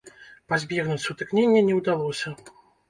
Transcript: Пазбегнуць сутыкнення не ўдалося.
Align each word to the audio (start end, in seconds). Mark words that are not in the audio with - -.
Пазбегнуць 0.53 0.99
сутыкнення 1.05 1.65
не 1.69 1.79
ўдалося. 1.83 2.37